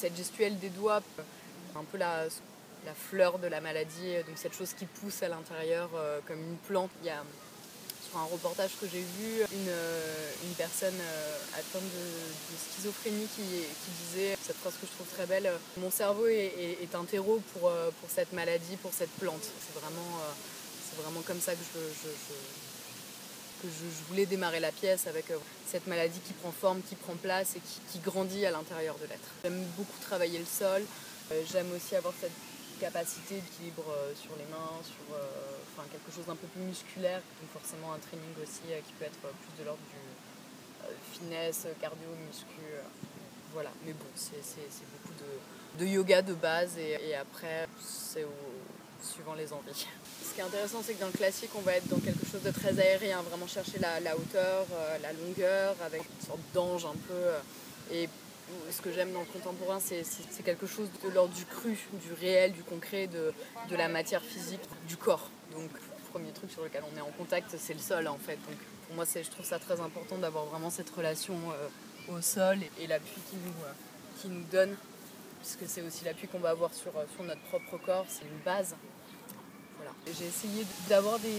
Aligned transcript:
cette 0.00 0.16
gestuelle 0.16 0.58
des 0.58 0.70
doigts, 0.70 1.02
un 1.76 1.84
peu 1.84 1.98
la, 1.98 2.24
fleur 3.10 3.38
de 3.38 3.46
la 3.46 3.60
maladie, 3.60 4.14
donc 4.26 4.36
cette 4.36 4.54
chose 4.54 4.72
qui 4.72 4.86
pousse 4.86 5.22
à 5.22 5.28
l'intérieur 5.28 5.90
euh, 5.94 6.20
comme 6.26 6.40
une 6.40 6.56
plante. 6.56 6.90
Il 7.02 7.08
y 7.08 7.10
a 7.10 7.22
sur 8.08 8.18
un 8.18 8.24
reportage 8.24 8.70
que 8.80 8.86
j'ai 8.90 9.00
vu 9.00 9.42
une, 9.52 9.68
euh, 9.68 10.32
une 10.44 10.54
personne 10.54 10.98
euh, 10.98 11.36
atteinte 11.52 11.82
de, 11.82 12.56
schizophrénie 12.72 13.28
qui, 13.36 13.42
disait 13.42 14.38
cette 14.42 14.56
phrase 14.56 14.72
que 14.80 14.86
je 14.86 14.92
trouve 14.92 15.06
très 15.14 15.26
belle 15.26 15.52
Mon 15.76 15.90
cerveau 15.90 16.26
est, 16.26 16.78
est, 16.82 16.94
un 16.94 17.04
terreau 17.04 17.40
pour, 17.52 17.70
pour 17.70 18.08
cette 18.08 18.32
maladie, 18.32 18.76
pour 18.76 18.94
cette 18.94 19.12
plante. 19.20 19.42
C'est 19.42 19.78
vraiment, 19.78 20.18
vraiment 20.96 21.20
comme 21.20 21.40
ça 21.40 21.52
que 21.52 21.58
je, 21.74 22.08
je 22.08 22.69
que 23.62 23.68
je, 23.68 24.08
voulais 24.08 24.26
démarrer 24.26 24.60
la 24.60 24.72
pièce 24.72 25.06
avec 25.06 25.26
cette 25.66 25.86
maladie 25.86 26.20
qui 26.20 26.32
prend 26.32 26.52
forme, 26.52 26.80
qui 26.82 26.94
prend 26.94 27.14
place 27.14 27.56
et 27.56 27.60
qui, 27.92 27.98
grandit 28.00 28.46
à 28.46 28.50
l'intérieur 28.50 28.96
de 28.96 29.06
l'être. 29.06 29.28
J'aime 29.44 29.62
beaucoup 29.76 29.98
travailler 30.00 30.38
le 30.38 30.46
sol, 30.46 30.82
j'aime 31.52 31.70
aussi 31.72 31.94
avoir 31.96 32.14
cette 32.20 32.32
capacité 32.80 33.34
d'équilibre 33.36 33.84
euh, 33.92 34.12
sur 34.16 34.32
les 34.36 34.48
mains, 34.48 34.80
sur 34.82 35.14
euh, 35.14 35.84
quelque 35.92 36.14
chose 36.14 36.24
d'un 36.26 36.36
peu 36.36 36.46
plus 36.48 36.62
musculaire, 36.62 37.20
donc 37.40 37.50
forcément 37.52 37.92
un 37.92 37.98
training 37.98 38.32
aussi 38.42 38.72
euh, 38.72 38.80
qui 38.80 38.92
peut 38.94 39.04
être 39.04 39.20
plus 39.20 39.54
de 39.60 39.64
l'ordre 39.64 39.80
du 39.92 40.00
finesse, 41.12 41.66
cardio, 41.80 42.08
muscu. 42.26 42.64
voilà, 43.52 43.70
mais 43.84 43.92
bon, 43.92 44.06
c'est 44.14 44.40
beaucoup 44.92 45.14
de, 45.78 45.86
yoga 45.86 46.22
de 46.22 46.34
base 46.34 46.76
et, 46.78 46.98
et 47.08 47.14
après, 47.14 47.68
c'est 47.80 48.24
les 49.36 49.52
envies. 49.52 49.86
Ce 50.28 50.34
qui 50.34 50.40
est 50.40 50.44
intéressant, 50.44 50.82
c'est 50.84 50.94
que 50.94 51.00
dans 51.00 51.06
le 51.06 51.12
classique, 51.12 51.50
on 51.56 51.60
va 51.60 51.74
être 51.74 51.88
dans 51.88 51.98
quelque 51.98 52.26
chose 52.26 52.42
de 52.42 52.50
très 52.50 52.78
aérien, 52.78 53.22
vraiment 53.22 53.46
chercher 53.46 53.78
la, 53.78 54.16
hauteur, 54.16 54.66
la 55.02 55.12
longueur, 55.12 55.74
avec 55.84 56.02
une 56.02 56.26
sorte 56.26 56.40
d'ange 56.54 56.84
un 56.84 56.96
peu. 57.08 57.94
Et 57.94 58.08
ce 58.70 58.80
que 58.80 58.92
j'aime 58.92 59.12
dans 59.12 59.20
le 59.20 59.26
contemporain, 59.26 59.78
c'est 59.80 60.04
quelque 60.44 60.66
chose 60.66 60.88
de 61.04 61.08
l'ordre 61.10 61.34
du 61.34 61.44
cru, 61.44 61.78
du 61.92 62.12
réel, 62.12 62.52
du 62.52 62.62
concret, 62.62 63.06
de, 63.06 63.32
la 63.76 63.88
matière 63.88 64.22
physique, 64.22 64.60
du 64.88 64.96
corps. 64.96 65.30
Donc, 65.52 65.70
le 65.72 66.10
premier 66.12 66.32
truc 66.32 66.50
sur 66.50 66.62
lequel 66.62 66.82
on 66.92 66.98
est 66.98 67.02
en 67.02 67.12
contact, 67.16 67.54
c'est 67.58 67.74
le 67.74 67.80
sol 67.80 68.08
en 68.08 68.18
fait. 68.18 68.36
Donc, 68.36 68.58
pour 68.86 68.96
moi, 68.96 69.04
je 69.04 69.30
trouve 69.30 69.46
ça 69.46 69.58
très 69.58 69.80
important 69.80 70.18
d'avoir 70.18 70.46
vraiment 70.46 70.70
cette 70.70 70.90
relation 70.90 71.34
euh, 71.34 72.16
au 72.16 72.20
sol 72.20 72.58
et, 72.80 72.86
l'appui 72.86 73.20
qui 73.30 74.28
nous, 74.28 74.34
euh, 74.34 74.42
donne, 74.50 74.74
puisque 75.40 75.68
c'est 75.68 75.82
aussi 75.82 76.04
l'appui 76.04 76.26
qu'on 76.26 76.40
va 76.40 76.50
avoir 76.50 76.70
euh, 76.70 77.04
sur 77.14 77.24
notre 77.24 77.42
propre 77.42 77.78
corps, 77.84 78.06
c'est 78.08 78.24
une 78.24 78.42
base. 78.44 78.74
J'ai 80.06 80.26
essayé 80.26 80.66
d'avoir 80.88 81.18
des, 81.18 81.30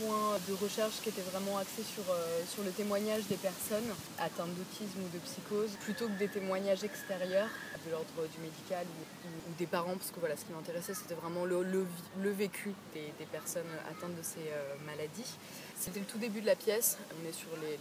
points 0.00 0.38
de 0.48 0.54
recherche 0.54 1.00
qui 1.02 1.10
étaient 1.10 1.28
vraiment 1.30 1.58
axés 1.58 1.82
sur, 1.82 2.02
euh, 2.10 2.40
sur 2.48 2.62
le 2.62 2.70
témoignage 2.70 3.26
des 3.26 3.36
personnes 3.36 3.90
atteintes 4.18 4.54
d'autisme 4.54 5.00
ou 5.04 5.08
de 5.12 5.18
psychose, 5.18 5.70
plutôt 5.80 6.06
que 6.06 6.18
des 6.18 6.28
témoignages 6.28 6.82
extérieurs 6.82 7.48
de 7.84 7.90
l'ordre 7.90 8.26
du 8.34 8.40
médical 8.40 8.86
ou, 8.86 9.54
des 9.58 9.66
parents, 9.66 9.96
parce 9.96 10.10
que 10.10 10.20
voilà, 10.20 10.36
ce 10.36 10.44
qui 10.44 10.52
m'intéressait, 10.52 10.94
c'était 10.94 11.14
vraiment 11.14 11.44
le, 11.44 11.86
vécu 12.32 12.72
des, 12.94 13.12
personnes 13.30 13.70
atteintes 13.90 14.16
de 14.16 14.22
ces 14.22 14.48
euh, 14.48 14.74
maladies. 14.86 15.36
C'était 15.76 16.00
le 16.00 16.06
tout 16.06 16.18
début 16.18 16.40
de 16.40 16.46
la 16.46 16.56
pièce, 16.56 16.98
on 17.10 17.28
est 17.28 17.32
sur 17.32 17.50
les 17.60 17.78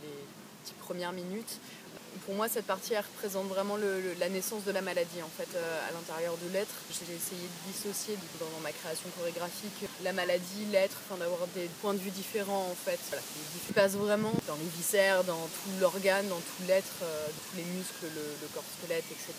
petites 0.64 0.78
premières 0.80 1.14
minutes 1.14 1.60
pour 2.26 2.36
moi, 2.36 2.48
cette 2.50 2.66
partie 2.66 2.94
elle 2.94 3.04
représente 3.16 3.48
vraiment 3.48 3.78
la 4.20 4.30
naissance 4.30 4.64
de 4.64 4.72
la 4.72 4.82
maladie 4.82 5.22
en 5.24 5.30
fait 5.30 5.48
euh, 5.56 5.90
à 5.90 5.92
l'intérieur 5.92 6.36
de 6.44 6.54
l'être. 6.54 6.74
J'ai 6.92 7.14
essayé 7.14 7.42
de 7.42 7.72
dissocier 7.72 8.18
dans, 8.40 8.46
dans, 8.46 8.60
ma 8.62 8.72
création 8.72 9.10
chorégraphique 9.18 9.90
la 10.04 10.14
maladie, 10.14 10.66
l'être, 10.72 10.98
enfin 11.06 11.20
d'avoir 11.20 11.48
des 11.56 11.70
points 11.82 11.94
de 11.94 12.00
vue 12.00 12.12
différents 12.12 12.68
en 12.70 12.76
fait. 12.76 13.00
Voilà, 13.10 13.24
qui 13.66 13.74
passe 13.74 13.94
vraiment 13.94 14.34
dans 14.48 14.56
les 14.56 14.70
viscères, 14.78 15.24
dans 15.24 15.48
tout 15.48 15.72
l'organe, 15.80 16.28
dans 16.28 16.40
tout 16.40 16.64
l'être, 16.68 17.02
euh, 17.04 17.28
tous 17.28 17.58
les 17.58 17.64
muscles, 17.64 18.06
le, 18.16 18.26
le, 18.42 18.48
corps 18.54 18.64
squelette, 18.78 19.06
etc. 19.12 19.34